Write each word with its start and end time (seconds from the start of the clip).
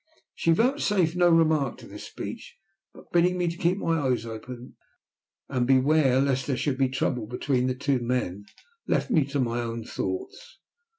She 0.33 0.49
vouchsafed 0.51 1.15
no 1.15 1.29
remark 1.29 1.77
to 1.77 1.87
this 1.87 2.05
speech, 2.05 2.55
but, 2.91 3.11
bidding 3.11 3.37
me 3.37 3.47
keep 3.47 3.77
my 3.77 3.99
eyes 3.99 4.25
open, 4.25 4.75
and 5.47 5.67
beware 5.67 6.19
lest 6.19 6.47
there 6.47 6.57
should 6.57 6.79
be 6.79 6.89
trouble 6.89 7.27
between 7.27 7.67
the 7.67 7.75
two 7.75 7.99
men, 7.99 8.45
left 8.87 9.11
me 9.11 9.25
to 9.25 9.39
my 9.39 9.61
own 9.61 9.83
thoughts. 9.83 10.57